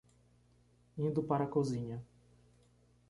Indo 0.97 1.21
para 1.21 1.43
a 1.43 1.47
cozinha 1.47 2.03